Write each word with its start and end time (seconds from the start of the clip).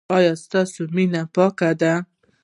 ایا 0.15 0.33
ستاسو 0.43 0.81
مینه 0.95 1.21
پاکه 1.35 1.69
ده؟ 1.81 1.93